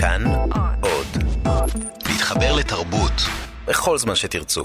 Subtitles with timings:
[0.00, 0.24] כאן
[0.80, 1.06] עוד.
[2.08, 3.12] להתחבר לתרבות
[3.66, 4.64] בכל זמן שתרצו.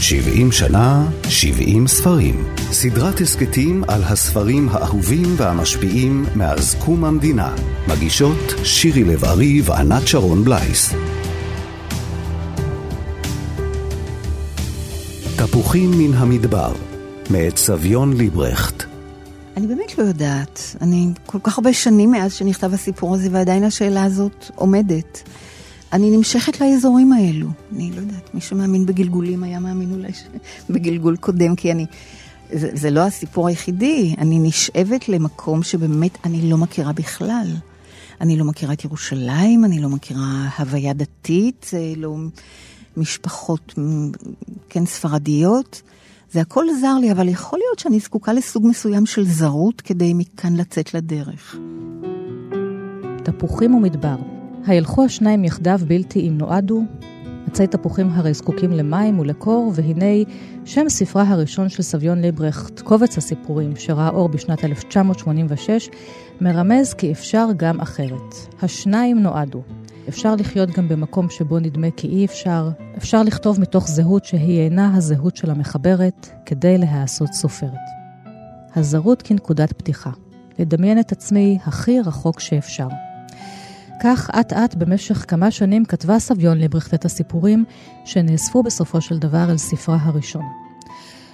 [0.00, 2.54] 70 שנה, 70 ספרים.
[2.58, 7.54] סדרת הסכתים על הספרים האהובים והמשפיעים מאז קום המדינה.
[7.88, 10.94] מגישות שירי לב-ארי וענת שרון בלייס.
[15.36, 16.72] תפוחים מן המדבר,
[17.30, 18.87] מאת סביון ליברכט.
[19.58, 20.76] אני באמת לא יודעת.
[20.80, 25.22] אני כל כך הרבה שנים מאז שנכתב הסיפור הזה, ועדיין השאלה הזאת עומדת.
[25.92, 27.48] אני נמשכת לאזורים האלו.
[27.72, 30.08] אני לא יודעת, מי שמאמין בגלגולים היה מאמין אולי
[30.70, 31.86] בגלגול קודם, כי אני...
[32.52, 37.46] זה, זה לא הסיפור היחידי, אני נשאבת למקום שבאמת אני לא מכירה בכלל.
[38.20, 42.16] אני לא מכירה את ירושלים, אני לא מכירה הוויה דתית, לא
[42.96, 43.74] משפחות,
[44.68, 45.82] כן, ספרדיות.
[46.30, 50.56] זה הכל זר לי, אבל יכול להיות שאני זקוקה לסוג מסוים של זרות כדי מכאן
[50.56, 51.56] לצאת לדרך.
[53.24, 54.16] תפוחים ומדבר.
[54.66, 56.82] הילכו השניים יחדיו בלתי אם נועדו?
[57.46, 60.24] עצי תפוחים הרי זקוקים למים ולקור, והנה
[60.64, 65.88] שם ספרה הראשון של סביון ליברכט, קובץ הסיפורים, שראה אור בשנת 1986,
[66.40, 68.34] מרמז כי אפשר גם אחרת.
[68.62, 69.62] השניים נועדו.
[70.08, 72.70] אפשר לחיות גם במקום שבו נדמה כי אי אפשר.
[72.96, 77.72] אפשר לכתוב מתוך זהות שהיא אינה הזהות של המחברת, כדי להעשות סופרת.
[78.76, 80.10] הזרות כנקודת פתיחה.
[80.58, 82.88] לדמיין את עצמי הכי רחוק שאפשר.
[84.02, 87.64] כך אט אט במשך כמה שנים כתבה סביון ליברכט את הסיפורים
[88.04, 90.44] שנאספו בסופו של דבר אל ספרה הראשון.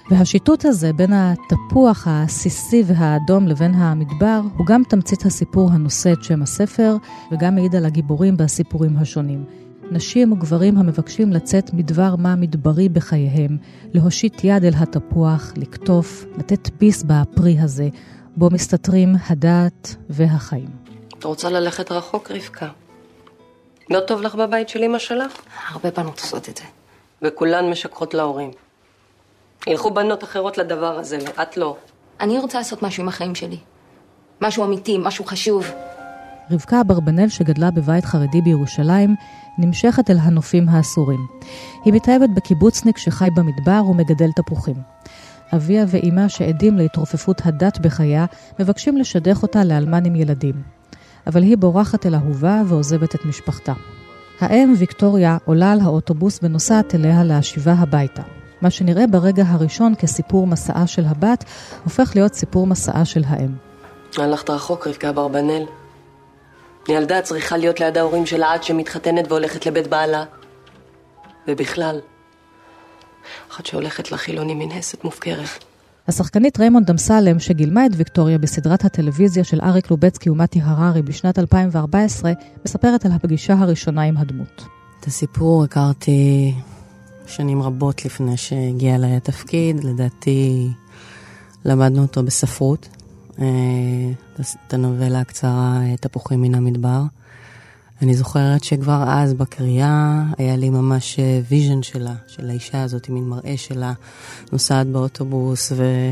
[0.09, 6.41] והשיטוט הזה בין התפוח העסיסי והאדום לבין המדבר הוא גם תמצית הסיפור הנושא את שם
[6.41, 6.95] הספר
[7.31, 9.45] וגם מעיד על הגיבורים והסיפורים השונים.
[9.91, 13.57] נשים וגברים המבקשים לצאת מדבר מה מדברי בחייהם,
[13.93, 17.89] להושיט יד אל התפוח, לקטוף, לתת ביס בפרי הזה,
[18.35, 20.69] בו מסתתרים הדעת והחיים.
[21.19, 22.69] את רוצה ללכת רחוק, רבקה?
[23.89, 25.41] לא טוב לך בבית של אמא שלך?
[25.69, 26.63] הרבה בנות עושות את זה.
[27.21, 28.51] וכולן משקרות להורים.
[29.67, 31.75] ילכו בנות אחרות לדבר הזה, ואת לא.
[32.19, 33.57] אני רוצה לעשות משהו עם החיים שלי.
[34.41, 35.65] משהו אמיתי, משהו חשוב.
[36.51, 39.15] רבקה אברבנאל, שגדלה בבית חרדי בירושלים,
[39.57, 41.19] נמשכת אל הנופים האסורים.
[41.85, 44.75] היא מתאהבת בקיבוצניק שחי במדבר ומגדל תפוחים.
[45.55, 48.25] אביה ואימה, שעדים להתרופפות הדת בחייה,
[48.59, 50.55] מבקשים לשדך אותה לאלמן עם ילדים.
[51.27, 53.73] אבל היא בורחת אל אהובה ועוזבת את משפחתה.
[54.39, 58.23] האם, ויקטוריה, עולה על האוטובוס ונוסעת אליה להשיבה הביתה.
[58.61, 61.43] מה שנראה ברגע הראשון כסיפור מסעה של הבת,
[61.83, 63.51] הופך להיות סיפור מסעה של האם.
[64.17, 65.65] הלכת רחוק, רבקה אברבנאל.
[66.89, 70.23] ילדה צריכה להיות ליד ההורים שלה עד שמתחתנת והולכת לבית בעלה.
[71.47, 71.99] ובכלל,
[73.51, 75.63] אחת שהולכת לחילוני נעשית מופקרת.
[76.07, 82.31] השחקנית ריימונד אמסלם, שגילמה את ויקטוריה בסדרת הטלוויזיה של אריק לובצקי ומתי הררי בשנת 2014,
[82.65, 84.65] מספרת על הפגישה הראשונה עם הדמות.
[84.99, 86.53] את הסיפור הכרתי
[87.27, 90.67] שנים רבות לפני שהגיע אליי התפקיד, לדעתי
[91.65, 92.89] למדנו אותו בספרות,
[93.39, 93.45] אה,
[94.67, 97.01] את הנובלה הקצרה תפוחים מן המדבר.
[98.01, 101.19] אני זוכרת שכבר אז בקריאה היה לי ממש
[101.49, 103.93] vision שלה, של האישה הזאת, מין מראה שלה,
[104.51, 106.11] נוסעת באוטובוס, ו...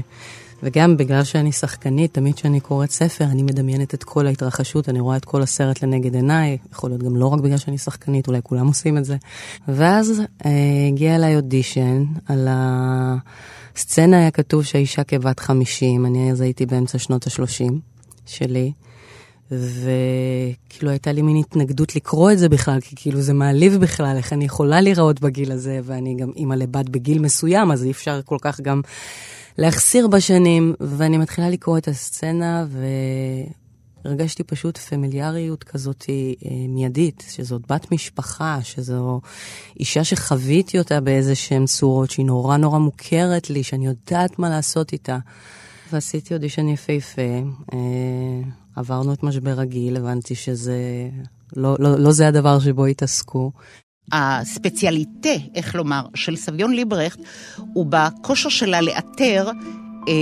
[0.63, 5.17] וגם בגלל שאני שחקנית, תמיד כשאני קוראת ספר, אני מדמיינת את כל ההתרחשות, אני רואה
[5.17, 8.67] את כל הסרט לנגד עיניי, יכול להיות גם לא רק בגלל שאני שחקנית, אולי כולם
[8.67, 9.17] עושים את זה.
[9.67, 10.51] ואז אה,
[10.87, 17.27] הגיע אליי אודישן, על הסצנה היה כתוב שהאישה כבת 50, אני אז הייתי באמצע שנות
[17.27, 17.73] ה-30
[18.25, 18.71] שלי.
[19.51, 24.33] וכאילו הייתה לי מין התנגדות לקרוא את זה בכלל, כי כאילו זה מעליב בכלל, איך
[24.33, 28.37] אני יכולה להיראות בגיל הזה, ואני גם אימא לבת בגיל מסוים, אז אי אפשר כל
[28.41, 28.81] כך גם
[29.57, 32.65] להחסיר בשנים, ואני מתחילה לקרוא את הסצנה,
[34.05, 39.21] והרגשתי פשוט פמיליאריות כזאת אה, מיידית, שזאת בת משפחה, שזו
[39.79, 44.93] אישה שחוויתי אותה באיזה שהן צורות, שהיא נורא נורא מוכרת לי, שאני יודעת מה לעשות
[44.93, 45.17] איתה.
[45.91, 47.21] ועשיתי אודישן יפהפה.
[47.73, 47.77] אה,
[48.75, 51.09] עברנו את משבר הגיל, הבנתי שזה
[51.55, 53.51] לא, לא, לא זה הדבר שבו התעסקו.
[54.11, 57.19] הספציאליטה, איך לומר, של סביון ליברכט,
[57.73, 59.51] הוא בכושר שלה לאתר
[60.07, 60.13] אה,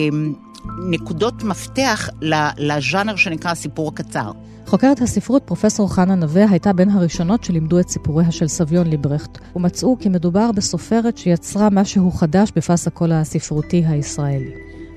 [0.90, 2.10] נקודות מפתח
[2.58, 4.32] לז'אנר שנקרא הסיפור הקצר.
[4.66, 9.98] חוקרת הספרות פרופסור חנה נווה הייתה בין הראשונות שלימדו את סיפוריה של סביון ליברכט, ומצאו
[10.00, 14.52] כי מדובר בסופרת שיצרה משהו חדש בפס הקול הספרותי הישראלי.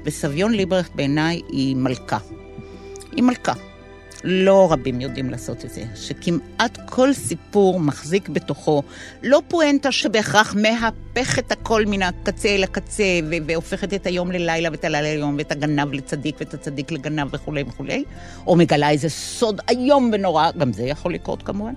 [0.04, 2.18] וסביון ליברכט בעיניי היא מלכה.
[3.12, 3.52] היא מלכה.
[4.26, 8.82] לא רבים יודעים לעשות את זה, שכמעט כל סיפור מחזיק בתוכו.
[9.22, 13.02] לא פואנטה שבהכרח מהפך את הכל מן הקצה אל הקצה,
[13.46, 18.04] והופכת את היום ללילה ואת הלילה ליום, ואת הגנב לצדיק ואת הצדיק לגנב וכולי וכולי,
[18.46, 21.74] או מגלה איזה סוד איום ונורא, גם זה יכול לקרות כמובן,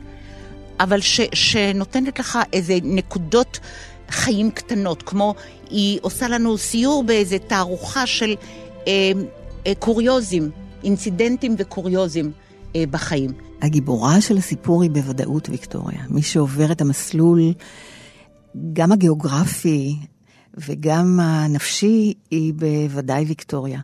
[0.79, 3.59] אבל ש, שנותנת לך איזה נקודות
[4.09, 5.35] חיים קטנות, כמו
[5.69, 8.35] היא עושה לנו סיור באיזה תערוכה של
[8.88, 9.11] אה,
[9.67, 10.51] אה, קוריוזים,
[10.83, 12.31] אינצידנטים וקוריוזים
[12.75, 13.31] אה, בחיים.
[13.62, 16.00] הגיבורה של הסיפור היא בוודאות ויקטוריה.
[16.09, 17.53] מי שעובר את המסלול,
[18.74, 19.95] גם הגיאוגרפי
[20.57, 23.79] וגם הנפשי, היא בוודאי ויקטוריה.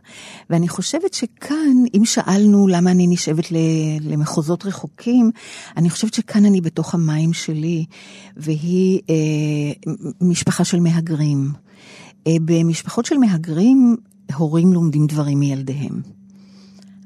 [0.50, 3.44] ואני חושבת שכאן, אם שאלנו למה אני נשאבת
[4.00, 5.30] למחוזות רחוקים,
[5.76, 7.84] אני חושבת שכאן אני בתוך המים שלי,
[8.36, 11.52] והיא אה, משפחה של מהגרים.
[12.26, 13.96] אה, במשפחות של מהגרים,
[14.34, 16.23] הורים לומדים דברים מילדיהם.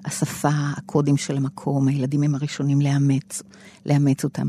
[0.08, 3.42] השפה, הקודים של המקום, הילדים הם הראשונים לאמץ,
[3.86, 4.48] לאמץ אותם.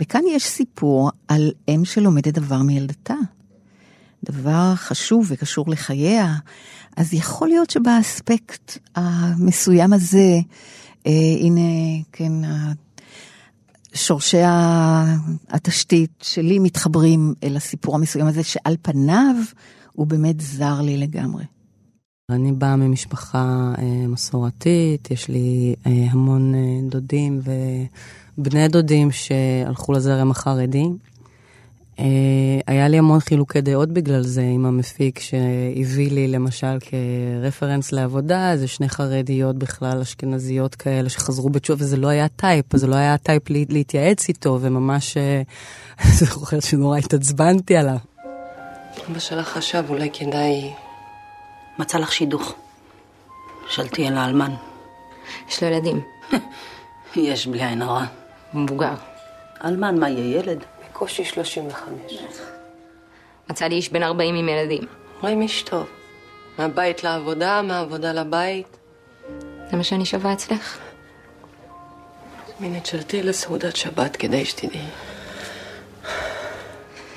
[0.00, 3.14] וכאן יש סיפור על אם שלומדת דבר מילדתה.
[4.24, 6.34] דבר חשוב וקשור לחייה,
[6.96, 10.38] אז יכול להיות שבאספקט המסוים הזה,
[11.06, 12.32] אה, הנה, כן,
[13.94, 14.42] שורשי
[15.48, 19.34] התשתית שלי מתחברים אל הסיפור המסוים הזה, שעל פניו
[19.92, 21.44] הוא באמת זר לי לגמרי.
[22.30, 27.40] אני באה ממשפחה אה, מסורתית, יש לי אה, המון אה, דודים
[28.38, 30.84] ובני דודים שהלכו לזרם החרדי.
[31.98, 32.04] אה,
[32.66, 38.52] היה לי המון חילוקי דעות בגלל זה עם המפיק שהביא לי למשל כ reference לעבודה,
[38.52, 43.18] איזה שני חרדיות בכלל, אשכנזיות כאלה שחזרו בתשובה, וזה לא היה type, זה לא היה
[43.18, 45.42] type להתייעץ איתו, וממש, אה,
[46.04, 47.98] אני זוכרת שנורא התעצבנתי עליו.
[49.10, 50.85] אבא שלך חשב, אולי כדאי
[51.78, 52.54] נמצא לך שידוך.
[53.68, 54.54] שאלתי על האלמן.
[55.48, 56.00] יש לו ילדים.
[57.16, 58.04] יש בלי עין הרע.
[58.54, 58.94] מבוגר.
[59.64, 60.64] אלמן, מה יהיה ילד?
[60.84, 62.18] בקושי 35.
[63.50, 64.82] מצא לי איש בן 40 עם ילדים.
[65.20, 65.86] רואים איש טוב.
[66.58, 68.76] מהבית לעבודה, מהעבודה לבית.
[69.70, 70.78] זה מה שאני שווה אצלך?
[72.46, 74.86] תזמיני את לסעודת שבת כדי שתדעי.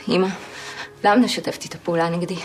[0.07, 0.27] אמא,
[1.03, 2.35] למה נשתפת את הפעולה נגדי?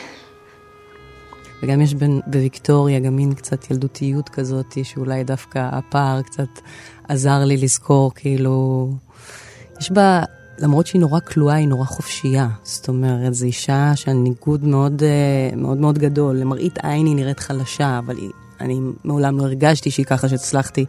[1.64, 6.48] וגם יש בין, בוויקטוריה גם מין קצת ילדותיות כזאת, שאולי דווקא הפער קצת
[7.08, 8.90] עזר לי לזכור, כאילו...
[9.80, 10.22] יש בה,
[10.58, 12.48] למרות שהיא נורא כלואה, היא נורא חופשייה.
[12.62, 16.36] זאת אומרת, זו אישה שהניגוד מאוד אה, מאוד מאוד גדול.
[16.36, 18.30] למראית עין היא נראית חלשה, אבל היא,
[18.64, 20.84] אני מעולם לא הרגשתי שהיא ככה שהצלחתי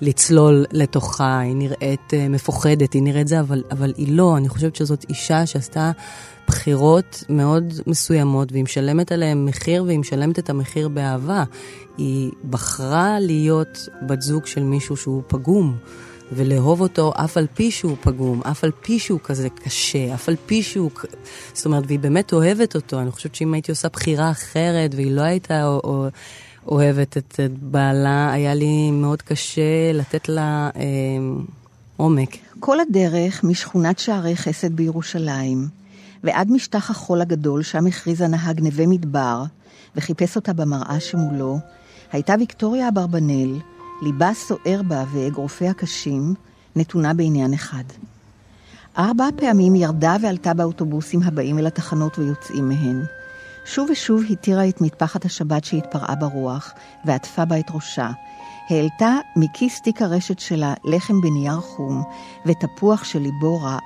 [0.00, 1.38] לצלול לתוכה.
[1.38, 4.36] היא נראית uh, מפוחדת, היא נראית זה, אבל, אבל היא לא.
[4.36, 5.92] אני חושבת שזאת אישה שעשתה
[6.48, 11.44] בחירות מאוד מסוימות, והיא משלמת עליהן מחיר, והיא משלמת את המחיר באהבה.
[11.98, 15.76] היא בחרה להיות בת זוג של מישהו שהוא פגום.
[16.32, 20.36] ולאהוב אותו אף על פי שהוא פגום, אף על פי שהוא כזה קשה, אף על
[20.46, 20.90] פי שהוא...
[21.52, 23.00] זאת אומרת, והיא באמת אוהבת אותו.
[23.00, 26.06] אני חושבת שאם הייתי עושה בחירה אחרת, והיא לא הייתה או, או,
[26.66, 30.82] אוהבת את, בעלה, היה לי מאוד קשה לתת לה אה,
[31.96, 32.36] עומק.
[32.60, 35.68] כל הדרך משכונת שערי חסד בירושלים,
[36.24, 39.42] ועד משטח החול הגדול, שם הכריז הנהג נווה מדבר,
[39.96, 41.58] וחיפש אותה במראה שמולו,
[42.12, 43.58] הייתה ויקטוריה אברבנאל,
[44.02, 46.34] ליבה סוער בה ואגרופיה קשים,
[46.76, 47.84] נתונה בעניין אחד.
[48.98, 53.02] ארבע פעמים ירדה ועלתה באוטובוסים הבאים אל התחנות ויוצאים מהן.
[53.64, 56.72] שוב ושוב התירה את מטפחת השבת שהתפרעה ברוח,
[57.04, 58.10] ועטפה בה את ראשה.
[58.70, 62.02] העלתה מכיס תיק הרשת שלה לחם בנייר חום,
[62.46, 63.78] ותפוח של ליבו רע,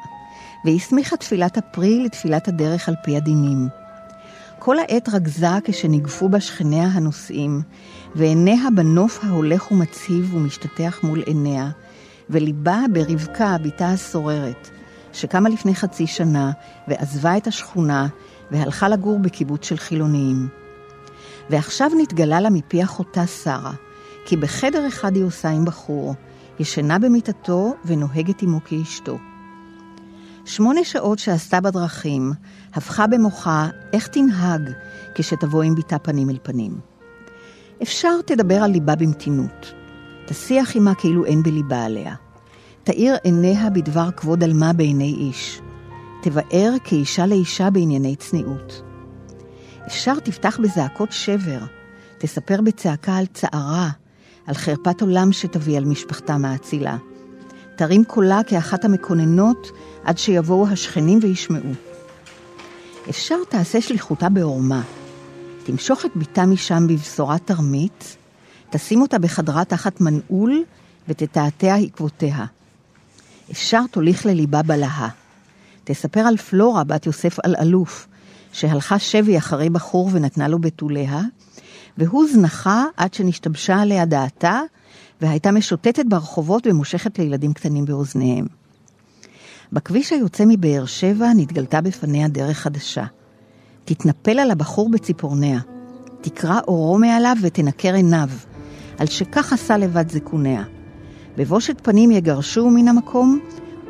[0.65, 3.69] והסמיכה תפילת הפרי לתפילת הדרך על פי הדינים.
[4.59, 7.63] כל העת רגזה כשניגפו בה שכניה הנוסעים,
[8.15, 11.71] ועיניה בנוף ההולך ומצהיב ומשתטח מול עיניה,
[12.31, 14.71] וליבה ברבקה, בתה הסוררת,
[15.13, 16.51] שקמה לפני חצי שנה,
[16.89, 18.07] ועזבה את השכונה,
[18.51, 20.49] והלכה לגור בקיבוץ של חילוניים.
[21.51, 23.73] ועכשיו נתגלה לה מפי אחותה שרה,
[24.27, 26.15] כי בחדר אחד היא עושה עם בחור,
[26.59, 29.19] ישנה במיטתו ונוהגת עמו כאשתו.
[30.45, 32.33] שמונה שעות שעשתה בדרכים,
[32.75, 34.71] הפכה במוחה איך תנהג
[35.15, 36.81] כשתבוא עם בתה פנים אל פנים.
[37.83, 39.73] אפשר תדבר על ליבה במתינות.
[40.27, 42.15] תשיח עמה כאילו אין בליבה עליה.
[42.85, 45.61] תאיר עיניה בדבר כבוד עלמה בעיני איש.
[46.31, 48.83] תבאר כאישה לאישה בענייני צניעות.
[49.87, 51.59] אפשר תפתח בזעקות שבר,
[52.19, 53.91] תספר בצעקה על צערה,
[54.47, 56.97] על חרפת עולם שתביא על משפחתה מהאצילה.
[57.77, 59.71] תרים קולה כאחת המקוננות
[60.05, 61.73] עד שיבואו השכנים וישמעו.
[63.11, 64.83] אפשר תעשה שליחותה בעורמה.
[65.65, 68.17] תמשוך את בתה משם בבשורת תרמית,
[68.71, 70.65] תשים אותה בחדרה תחת מנעול,
[71.09, 72.45] ותתעתע עקבותיה.
[73.51, 75.09] אפשר תוליך לליבה בלהה.
[75.89, 78.09] תספר על פלורה, בת יוסף אלאלוף,
[78.53, 81.21] שהלכה שבי אחרי בחור ונתנה לו בתוליה,
[81.99, 84.61] והוא זנחה עד שנשתבשה עליה דעתה,
[85.21, 88.47] והייתה משוטטת ברחובות ומושכת לילדים קטנים באוזניהם.
[89.73, 93.05] בכביש היוצא מבאר שבע נתגלתה בפניה דרך חדשה.
[93.85, 95.61] תתנפל על הבחור בציפורניה,
[96.21, 98.29] תקרע אורו מעליו ותנקר עיניו,
[98.99, 100.63] על שכך עשה לבד זקוניה.
[101.37, 103.41] בבושת פנים יגרשו מן המקום,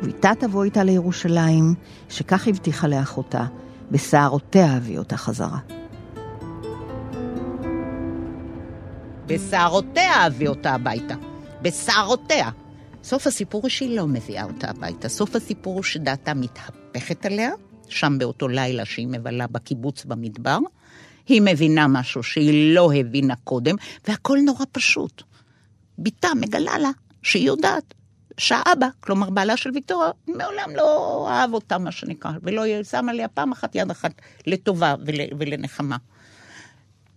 [0.03, 1.75] וביתה תבוא איתה לירושלים,
[2.09, 3.45] שכך הבטיחה לאחותה,
[3.91, 5.59] בשערותיה הביא אותה חזרה.
[9.25, 11.15] בשערותיה הביא אותה הביתה.
[11.61, 12.49] בשערותיה.
[13.03, 15.09] סוף הסיפור הוא שהיא לא מביאה אותה הביתה.
[15.09, 17.51] סוף הסיפור הוא שדעתה מתהפכת עליה,
[17.89, 20.57] שם באותו לילה שהיא מבלה בקיבוץ במדבר.
[21.27, 23.75] היא מבינה משהו שהיא לא הבינה קודם,
[24.07, 25.23] והכל נורא פשוט.
[25.97, 26.89] בתה מגלה לה
[27.21, 27.93] שהיא יודעת
[28.39, 33.51] שהאבא, כלומר בעלה של ויקטוריה, מעולם לא אהב אותה, מה שנקרא, ולא שם עליה פעם
[33.51, 34.11] אחת יד אחת
[34.47, 35.97] לטובה ול, ולנחמה.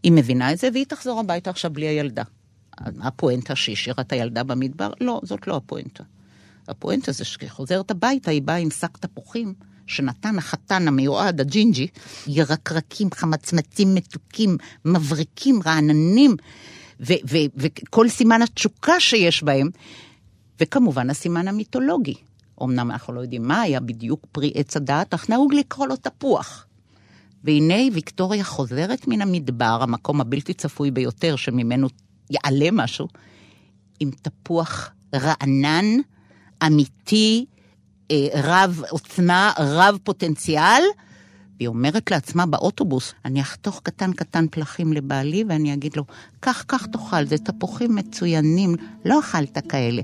[0.03, 2.23] היא מבינה את זה, והיא תחזור הביתה עכשיו בלי הילדה.
[2.77, 4.93] הפואנטה שהיא השאירה את הילדה במדבר?
[5.01, 6.05] לא, זאת לא הפואנטה.
[6.69, 9.55] הפואנטה זה שהיא חוזרת הביתה, היא באה עם שק תפוחים,
[9.87, 11.87] שנתן החתן המיועד, הג'ינג'י,
[12.27, 16.37] ירקרקים, חמצמצים מתוקים, מבריקים, רעננים,
[17.57, 19.71] וכל סימן התשוקה שיש בהם,
[20.61, 22.15] וכמובן הסימן המיתולוגי.
[22.63, 26.67] אמנם אנחנו לא יודעים מה היה בדיוק פרי עץ הדעת, אך נהוג לקרוא לו תפוח.
[27.45, 31.89] והנה ויקטוריה חוזרת מן המדבר, המקום הבלתי צפוי ביותר שממנו
[32.31, 33.09] יעלה משהו,
[34.01, 35.85] עם תפוח רענן,
[36.67, 37.47] אמיתי,
[38.11, 40.83] אה, רב עוצמה, רב פוטנציאל,
[41.57, 46.05] והיא אומרת לעצמה באוטובוס, אני אחתוך קטן קטן פלחים לבעלי ואני אגיד לו,
[46.41, 50.03] קח, קח תאכל, זה תפוחים מצוינים, לא אכלת כאלה.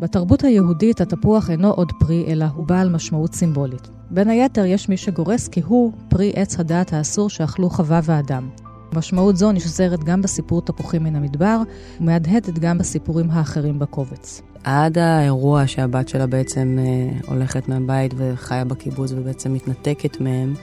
[0.00, 3.88] בתרבות היהודית התפוח אינו עוד פרי, אלא הוא בעל משמעות סימבולית.
[4.10, 8.48] בין היתר, יש מי שגורס כי הוא פרי עץ הדעת האסור שאכלו חווה ואדם.
[8.92, 11.62] משמעות זו נשזרת גם בסיפור תפוחים מן המדבר,
[12.00, 14.42] ומהדהדת גם בסיפורים האחרים בקובץ.
[14.64, 20.54] עד האירוע שהבת שלה בעצם אה, הולכת מהבית וחיה בקיבוץ ובעצם מתנתקת מהם,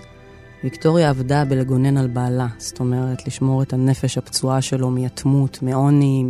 [0.63, 6.25] ויקטוריה עבדה בלגונן על בעלה, זאת אומרת, לשמור את הנפש הפצועה שלו מיתמות, מעוני,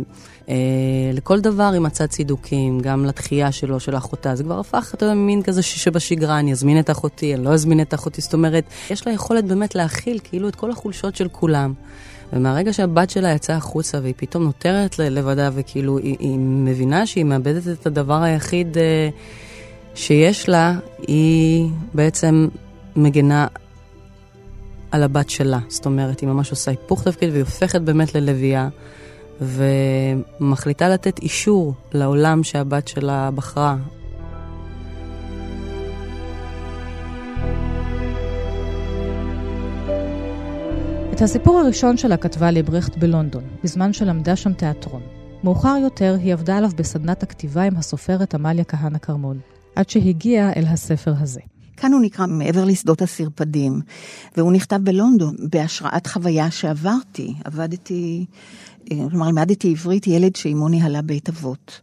[0.48, 0.54] אה,
[1.12, 4.34] לכל דבר היא מצאה צידוקים, גם לתחייה שלו, של אחותה.
[4.34, 7.80] זה כבר הפך, אתה יודע, מין כזה שבשגרה, אני אזמין את אחותי, אני לא אזמין
[7.80, 8.20] את אחותי.
[8.20, 11.72] זאת אומרת, יש לה יכולת באמת להכיל כאילו את כל החולשות של כולם.
[12.32, 17.62] ומהרגע שהבת שלה יצאה החוצה והיא פתאום נותרת לבדה, וכאילו היא, היא מבינה שהיא מאבדת
[17.80, 19.08] את הדבר היחיד אה,
[19.94, 22.48] שיש לה, היא בעצם
[22.96, 23.46] מגנה
[24.94, 25.58] על הבת שלה.
[25.68, 28.68] זאת אומרת, היא ממש עושה היפוך תפקיד והיא הופכת באמת ללוויה.
[29.40, 33.76] ומחליטה לתת אישור לעולם שהבת שלה בחרה.
[41.12, 45.02] את הסיפור הראשון שלה כתבה ליברכט בלונדון, בזמן שלמדה שם תיאטרון.
[45.44, 49.38] מאוחר יותר היא עבדה עליו בסדנת הכתיבה עם הסופרת עמליה כהנא כרמון,
[49.76, 51.40] עד שהגיעה אל הספר הזה.
[51.76, 53.80] כאן הוא נקרא מעבר לשדות הסרפדים,
[54.36, 57.34] והוא נכתב בלונדון בהשראת חוויה שעברתי.
[57.44, 58.26] עבדתי
[58.88, 61.80] כלומר, לימדתי עברית ילד שאימו ניהלה בית אבות,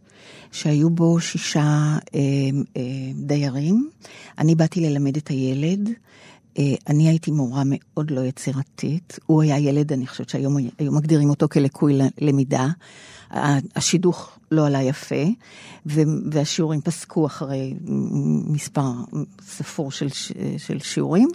[0.52, 2.20] שהיו בו שישה אה,
[2.76, 2.82] אה,
[3.14, 3.88] דיירים.
[4.38, 5.90] אני באתי ללמד את הילד.
[6.58, 9.18] אה, אני הייתי מורה מאוד לא יצירתית.
[9.26, 12.68] הוא היה ילד, אני חושבת שהיום היו מגדירים אותו כלקוי למידה.
[13.76, 15.24] השידוך לא עלה יפה,
[16.32, 17.74] והשיעורים פסקו אחרי
[18.46, 18.92] מספר
[19.46, 20.08] ספור של,
[20.58, 21.28] של שיעורים,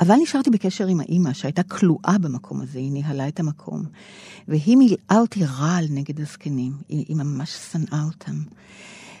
[0.00, 3.84] אבל נשארתי בקשר עם האימא שהייתה כלואה במקום הזה, היא ניהלה את המקום,
[4.48, 8.34] והיא מילאה אותי רעל נגד הזקנים, היא, היא ממש שנאה אותם.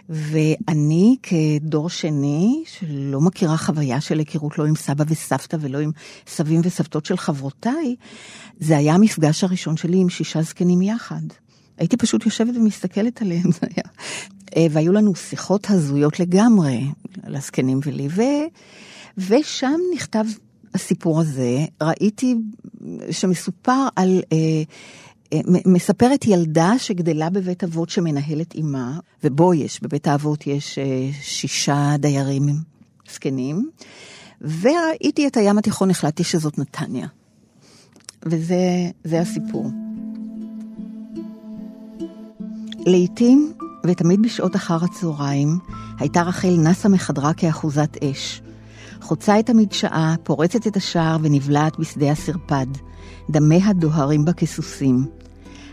[0.08, 5.90] ואני כדור שני, שלא מכירה חוויה של היכרות לא עם סבא וסבתא ולא עם
[6.26, 7.96] סבים וסבתות של חברותיי,
[8.60, 11.22] זה היה המפגש הראשון שלי עם שישה זקנים יחד.
[11.78, 13.50] הייתי פשוט יושבת ומסתכלת עליהם.
[14.56, 16.84] אה, והיו לנו שיחות הזויות לגמרי,
[17.26, 18.22] לזקנים ולי, ו...
[19.18, 20.24] ושם נכתב
[20.74, 22.34] הסיפור הזה, ראיתי
[23.10, 24.22] שמסופר על...
[24.32, 24.62] אה,
[25.32, 30.78] אה, מספרת ילדה שגדלה בבית אבות שמנהלת אימה, ובו יש, בבית האבות יש
[31.20, 32.48] שישה דיירים
[33.12, 33.70] זקנים,
[34.40, 37.06] וראיתי את הים התיכון, החלטתי שזאת נתניה.
[38.26, 39.83] וזה הסיפור.
[42.86, 43.52] לעתים,
[43.86, 45.58] ותמיד בשעות אחר הצהריים,
[45.98, 48.42] הייתה רחל נסה מחדרה כאחוזת אש.
[49.00, 52.66] חוצה את המדשאה, פורצת את השער ונבלעת בשדה הסרפד,
[53.30, 55.06] דמיה דוהרים בה כסוסים.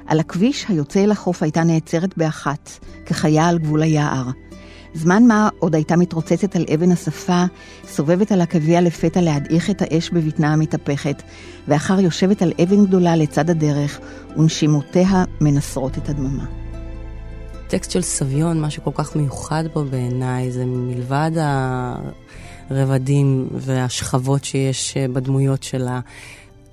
[0.06, 2.70] על הכביש היוצא אל החוף הייתה נעצרת באחת,
[3.06, 4.30] כחיה על גבול היער.
[4.94, 7.44] זמן מה עוד הייתה מתרוצצת על אבן השפה,
[7.88, 11.24] סובבת על עקביה לפתע להדעיך את האש בבטנה המתהפכת,
[11.68, 14.00] ואחר יושבת על אבן גדולה לצד הדרך,
[14.38, 16.61] ונשימותיה מנסרות את הדממה.
[17.74, 21.32] הטקסט של סביון, מה שכל כך מיוחד בו בעיניי, זה מלבד
[22.70, 26.00] הרבדים והשכבות שיש בדמויות שלה,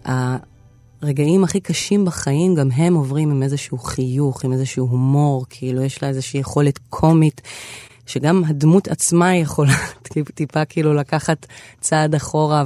[0.04, 6.02] הרגעים הכי קשים בחיים, גם הם עוברים עם איזשהו חיוך, עם איזשהו הומור, כאילו יש
[6.02, 7.40] לה איזושהי יכולת קומית
[8.06, 9.74] שגם הדמות עצמה יכולה
[10.34, 11.46] טיפה כאילו לקחת
[11.80, 12.64] צעד אחורה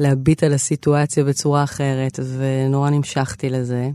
[0.00, 3.90] ולהביט על הסיטואציה בצורה אחרת, ונורא נמשכתי לזה.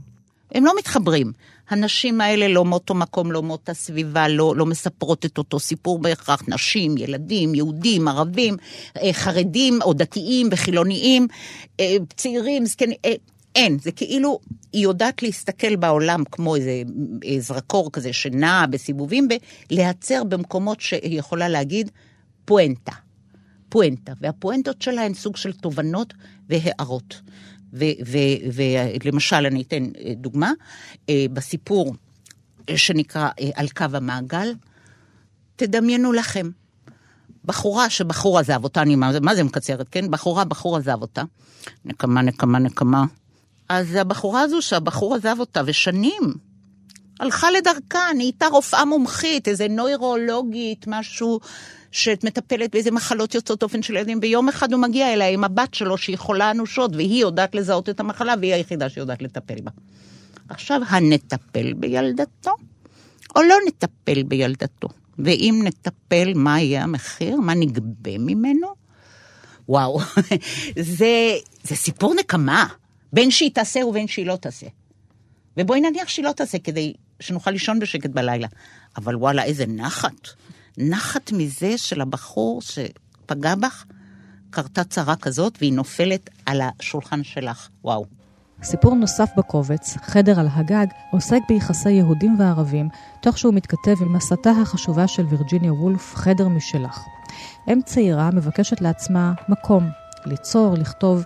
[0.51, 1.31] הם לא מתחברים.
[1.69, 6.43] הנשים האלה לא מאותו מקום, לא מאותה סביבה, לא, לא מספרות את אותו סיפור בהכרח.
[6.47, 8.57] נשים, ילדים, יהודים, ערבים,
[9.01, 11.27] אה, חרדים או דתיים וחילוניים,
[11.79, 12.97] אה, צעירים, זקנים.
[13.05, 13.13] אה,
[13.55, 14.39] אין, זה כאילו,
[14.73, 16.81] היא יודעת להסתכל בעולם כמו איזה
[17.39, 19.27] זרקור כזה שנע בסיבובים,
[19.69, 21.91] ולהיעצר במקומות שהיא יכולה להגיד
[22.45, 22.91] פואנטה.
[23.69, 26.13] פואנטה, והפואנטות שלה הן סוג של תובנות
[26.49, 27.21] והערות.
[29.03, 30.51] ולמשל, אני אתן אה, דוגמה,
[31.09, 31.95] אה, בסיפור
[32.75, 34.53] שנקרא אה, על קו המעגל,
[35.55, 36.49] תדמיינו לכם,
[37.45, 40.11] בחורה שבחור עזב אותה, אני מה זה מקצרת, כן?
[40.11, 41.23] בחורה, בחור עזב אותה,
[41.85, 43.05] נקמה, נקמה, נקמה,
[43.69, 46.33] אז הבחורה הזו שהבחור עזב אותה, ושנים,
[47.19, 51.39] הלכה לדרכה, נהייתה רופאה מומחית, איזה נוירולוגית, משהו
[51.95, 55.97] שמטפלת באיזה מחלות יוצאות אופן של ילדים, ויום אחד הוא מגיע אליה עם הבת שלו
[55.97, 59.71] שהיא חולה אנושות, והיא יודעת לזהות את המחלה, והיא היחידה שיודעת לטפל בה.
[60.49, 62.51] עכשיו, הנטפל בילדתו,
[63.35, 64.87] או לא נטפל בילדתו?
[65.19, 67.35] ואם נטפל, מה יהיה המחיר?
[67.35, 68.67] מה נגבה ממנו?
[69.69, 69.99] וואו,
[70.97, 72.67] זה, זה סיפור נקמה.
[73.13, 74.67] בין שהיא תעשה ובין שהיא לא תעשה.
[75.57, 78.47] ובואי נניח שהיא לא תעשה כדי שנוכל לישון בשקט בלילה.
[78.97, 80.29] אבל וואלה, איזה נחת.
[80.77, 83.85] נחת מזה של הבחור שפגע בך,
[84.49, 87.69] קרתה צרה כזאת והיא נופלת על השולחן שלך.
[87.83, 88.05] וואו.
[88.63, 92.89] סיפור נוסף בקובץ, חדר על הגג, עוסק ביחסי יהודים וערבים,
[93.21, 96.99] תוך שהוא מתכתב עם מסתה החשובה של וירג'יניה וולף, חדר משלך.
[97.67, 99.89] אם צעירה מבקשת לעצמה מקום,
[100.25, 101.23] ליצור, לכתוב,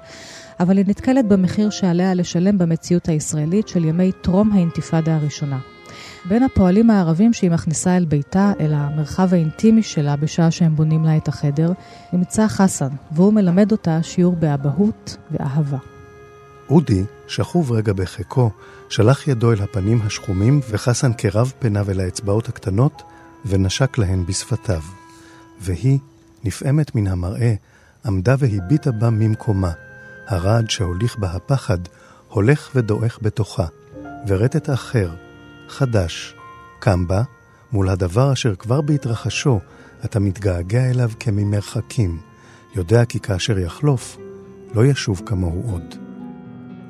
[0.59, 5.59] אבל היא נתקלת במחיר שעליה לשלם במציאות הישראלית של ימי טרום האינתיפאדה הראשונה.
[6.25, 11.17] בין הפועלים הערבים שהיא מכניסה אל ביתה, אל המרחב האינטימי שלה בשעה שהם בונים לה
[11.17, 11.71] את החדר,
[12.13, 15.77] נמצא חסן, והוא מלמד אותה שיעור באבהות ואהבה.
[16.69, 18.51] אודי, שכוב רגע בחיקו,
[18.89, 23.01] שלח ידו אל הפנים השחומים וחסן כרב פניו אל האצבעות הקטנות,
[23.45, 24.81] ונשק להן בשפתיו.
[25.61, 25.99] והיא,
[26.43, 27.53] נפעמת מן המראה,
[28.05, 29.71] עמדה והביטה בה ממקומה.
[30.27, 31.77] הרעד שהוליך בה הפחד,
[32.29, 33.65] הולך ודועך בתוכה,
[34.27, 35.09] ורטט אחר,
[35.69, 36.35] חדש,
[36.79, 37.23] קם בה,
[37.71, 39.59] מול הדבר אשר כבר בהתרחשו,
[40.05, 42.19] אתה מתגעגע אליו כממרחקים,
[42.75, 44.17] יודע כי כאשר יחלוף,
[44.73, 45.95] לא ישוב כמוהו עוד.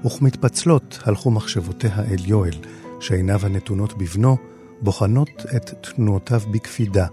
[0.06, 2.56] וכמתפצלות הלכו מחשבותיה אל יואל,
[3.00, 4.38] שעיניו הנתונות בבנו,
[4.82, 7.06] בוחנות את תנועותיו בקפידה,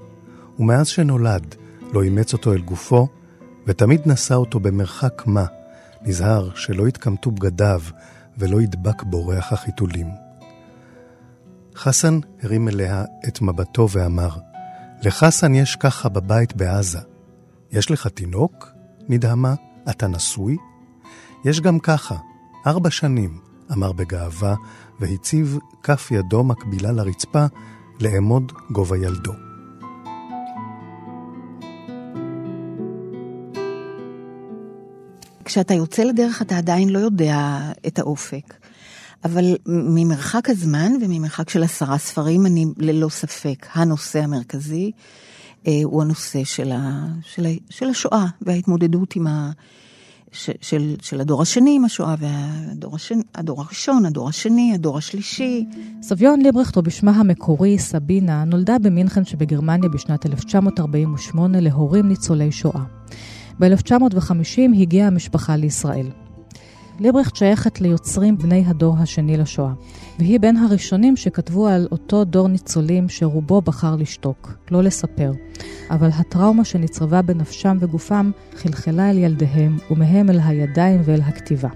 [0.58, 1.54] ומאז שנולד,
[1.92, 3.08] לא אימץ אותו אל גופו,
[3.66, 5.44] ותמיד נשא אותו במרחק מה,
[6.02, 7.82] נזהר שלא יתקמטו בגדיו
[8.38, 10.25] ולא ידבק בו ריח החיתולים.
[11.76, 14.30] חסן הרים אליה את מבטו ואמר,
[15.02, 16.98] לחסן יש ככה בבית בעזה.
[17.72, 18.68] יש לך תינוק?
[19.08, 19.54] נדהמה,
[19.90, 20.56] אתה נשוי?
[21.44, 22.16] יש גם ככה,
[22.66, 23.38] ארבע שנים,
[23.72, 24.54] אמר בגאווה,
[25.00, 27.44] והציב כף ידו מקבילה לרצפה
[28.00, 29.32] לאמוד גובה ילדו.
[35.44, 38.65] כשאתה יוצא לדרך אתה עדיין לא יודע את האופק.
[39.26, 44.90] אבל ממרחק הזמן וממרחק של עשרה ספרים, אני ללא ספק, הנושא המרכזי
[45.66, 49.50] אה, הוא הנושא של, ה, של, ה, של השואה וההתמודדות עם ה...
[50.32, 55.64] ש, של, של הדור השני עם השואה, והדור השני, הדור הראשון, הדור השני, הדור השלישי.
[56.02, 62.82] סביון ליברכט, או בשמה המקורי, סבינה, נולדה במינכן שבגרמניה בשנת 1948 להורים ניצולי שואה.
[63.60, 66.25] ב-1950 הגיעה המשפחה לישראל.
[67.00, 69.72] ליברכט שייכת ליוצרים בני הדור השני לשואה,
[70.18, 75.32] והיא בין הראשונים שכתבו על אותו דור ניצולים שרובו בחר לשתוק, לא לספר.
[75.90, 81.68] אבל הטראומה שנצרבה בנפשם וגופם חלחלה אל ילדיהם, ומהם אל הידיים ואל הכתיבה.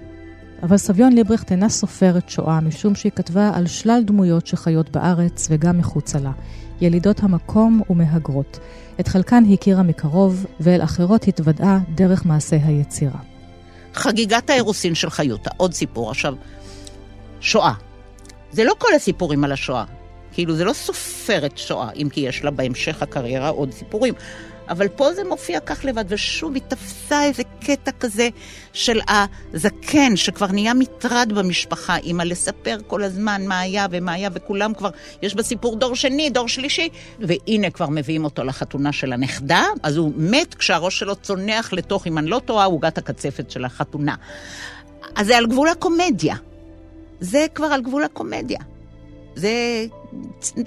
[0.63, 5.77] אבל סביון ליברכט אינה סופרת שואה, משום שהיא כתבה על שלל דמויות שחיות בארץ וגם
[5.77, 6.31] מחוצה לה,
[6.81, 8.59] ילידות המקום ומהגרות.
[8.99, 13.30] את חלקן הכירה מקרוב, ואל אחרות התוודעה דרך מעשה היצירה.
[13.93, 16.09] חגיגת האירוסין של חיותה, עוד סיפור.
[16.11, 16.33] עכשיו,
[17.41, 17.73] שואה.
[18.51, 19.83] זה לא כל הסיפורים על השואה.
[20.33, 24.13] כאילו, זה לא סופרת שואה, אם כי יש לה בהמשך הקריירה עוד סיפורים.
[24.71, 28.29] אבל פה זה מופיע כך לבד, ושוב היא תפסה איזה קטע כזה
[28.73, 34.73] של הזקן, שכבר נהיה מטרד במשפחה, אימא לספר כל הזמן מה היה ומה היה, וכולם
[34.73, 34.89] כבר,
[35.21, 40.11] יש בסיפור דור שני, דור שלישי, והנה כבר מביאים אותו לחתונה של הנכדה, אז הוא
[40.15, 44.15] מת כשהראש שלו צונח לתוך, אם אני לא טועה, עוגת הקצפת של החתונה.
[45.15, 46.35] אז זה על גבול הקומדיה.
[47.19, 48.59] זה כבר על גבול הקומדיה.
[49.35, 49.85] זה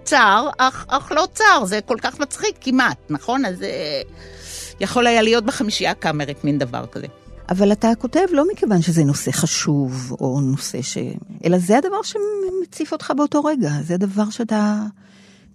[0.05, 3.45] צער, אך, אך לא צער, זה כל כך מצחיק כמעט, נכון?
[3.45, 4.03] אז זה
[4.81, 7.07] יכול היה להיות בחמישייה הקאמרית מין דבר כזה.
[7.49, 10.99] אבל אתה כותב לא מכיוון שזה נושא חשוב, או נושא ש...
[11.45, 14.83] אלא זה הדבר שמציף אותך באותו רגע, זה הדבר שאתה...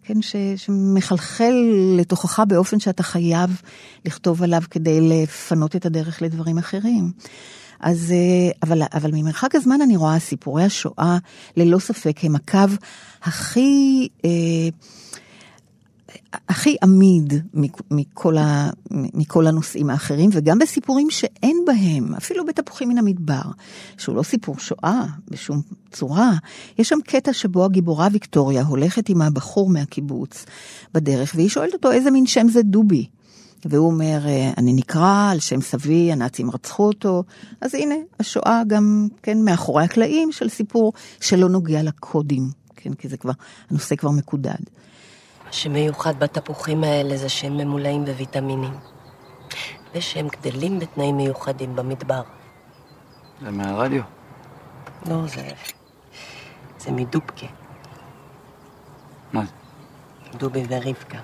[0.03, 1.53] כן, ש, שמחלחל
[1.97, 3.61] לתוכך באופן שאתה חייב
[4.05, 7.11] לכתוב עליו כדי לפנות את הדרך לדברים אחרים.
[7.79, 11.17] אז, אה, אבל, אבל ממרחק הזמן אני רואה סיפורי השואה,
[11.57, 12.75] ללא ספק, הם הקו
[13.23, 14.07] הכי...
[14.25, 14.69] אה,
[16.47, 17.33] הכי עמיד
[17.91, 23.41] מכל, ה, מכל הנושאים האחרים, וגם בסיפורים שאין בהם, אפילו בתפוחים מן המדבר,
[23.97, 25.61] שהוא לא סיפור שואה בשום
[25.91, 26.31] צורה,
[26.77, 30.45] יש שם קטע שבו הגיבורה ויקטוריה הולכת עם הבחור מהקיבוץ
[30.93, 33.05] בדרך, והיא שואלת אותו איזה מין שם זה דובי.
[33.65, 37.23] והוא אומר, אה, אני נקרא על שם סבי, הנאצים רצחו אותו.
[37.61, 42.43] אז הנה, השואה גם, כן, מאחורי הקלעים של סיפור שלא נוגע לקודים,
[42.75, 43.31] כן, כי זה כבר,
[43.69, 44.59] הנושא כבר מקודד.
[45.45, 48.73] מה שמיוחד בתפוחים האלה זה שהם ממולאים בוויטמינים,
[49.95, 52.21] ושהם גדלים בתנאים מיוחדים במדבר.
[53.41, 54.01] זה מהרדיו?
[55.05, 55.49] לא, זה...
[56.79, 57.47] זה מדובקה.
[59.33, 59.51] מה זה?
[60.37, 61.19] דובי ורבקה.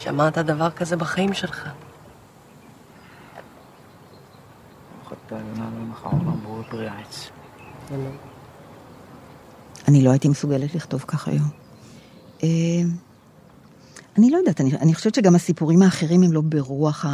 [0.00, 1.68] שמעת דבר כזה בחיים שלך?
[9.88, 11.48] אני לא הייתי מסוגלת לכתוב כך היום.
[12.42, 12.48] אה,
[14.18, 17.06] אני לא יודעת, אני, אני חושבת שגם הסיפורים האחרים הם לא ברוח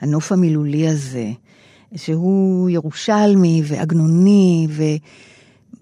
[0.00, 1.30] הנוף המילולי הזה,
[1.96, 4.68] שהוא ירושלמי ועגנוני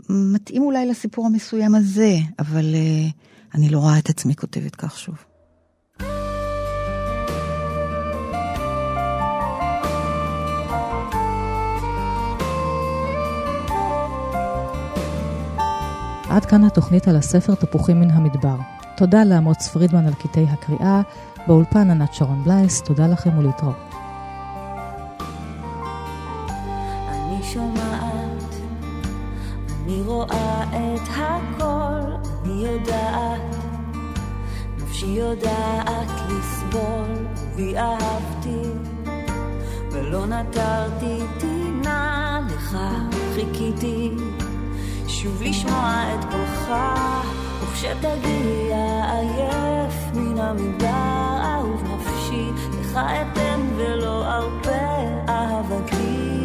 [0.09, 3.09] ומתאים אולי לסיפור המסוים הזה, אבל אה,
[3.55, 5.36] אני לא רואה את עצמי כותבת כך שוב.
[16.31, 18.57] עד כאן התוכנית על הספר תפוחים מן המדבר.
[18.97, 21.01] תודה לאמוץ פרידמן על קטעי הקריאה,
[21.47, 23.77] באולפן ענת שרון בלייס, תודה לכם ולהתראות.
[27.09, 28.55] אני שומעת,
[29.85, 32.01] אני רואה את הכל,
[32.45, 33.57] אני יודעת,
[34.79, 38.71] נפשי יודעת לסבול, בי אהבתי,
[39.93, 42.79] ולא נטרתי טינה לך,
[43.35, 44.11] חיכיתי.
[45.23, 46.71] שוב לשמוע את קולך,
[47.63, 52.51] וכשתגיע עייף מן המדבר, אהוב נפשי,
[52.81, 54.71] לך אתן ולא ארפה
[55.29, 56.37] אהבתי.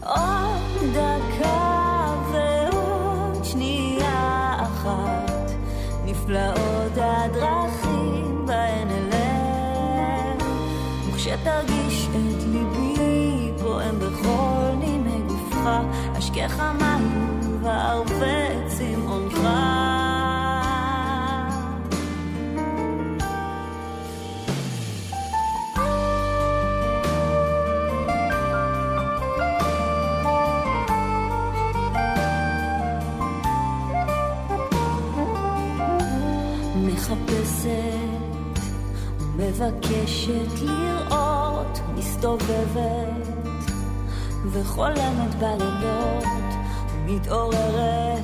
[0.00, 5.50] עוד דקה ועוד שנייה אחת,
[6.04, 6.65] נפלאות
[17.96, 19.38] וארבה צמאונך.
[36.76, 38.60] מחפשת
[39.20, 43.26] ומבקשת לראות, מסתובבת
[44.52, 46.24] וחולמת בלילות,
[47.06, 48.22] מתעוררת,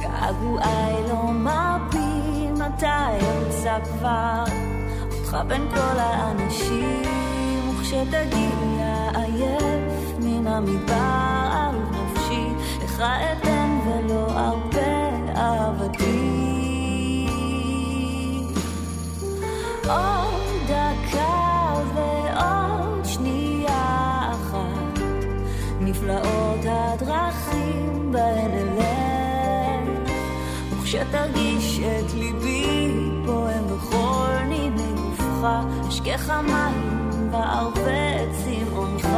[0.00, 4.44] געגועי לא מרפים, מתי אמצא כבר
[5.12, 7.02] אותך בין כל האנשים,
[7.70, 12.46] וכשתגיע עייף מן המדבר, אהוב נפשי,
[12.84, 16.42] לך אתן ולא ארפה אהבתי.
[19.88, 20.21] עוד
[25.84, 30.10] נפלאות הדרכים בהן אלך,
[30.72, 32.90] וכשתרגיש את ליבי
[33.26, 35.46] פועם בכל נימי גופך,
[35.88, 39.08] אשכך מים וערבי צמאונך.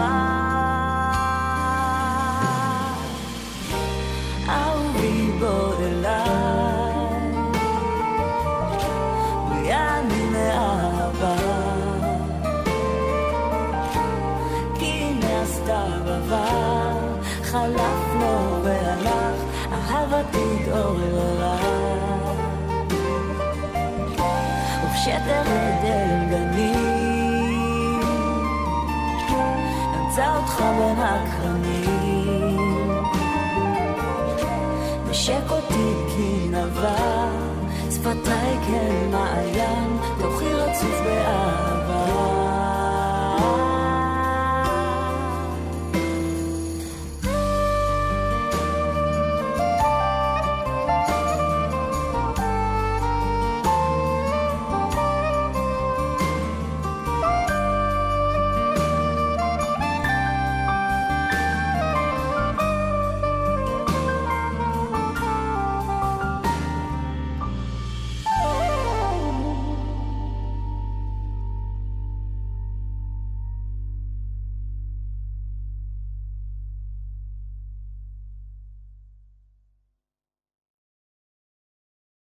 [20.34, 21.56] התעוררה.
[24.84, 28.00] וכשתרד אל גנים,
[29.94, 32.64] אמצא אותך בין הקרנים.
[35.10, 37.34] נשק אותי כנבל,
[37.90, 41.73] שפתיי כמעיין, תוכי רצוף באהבה.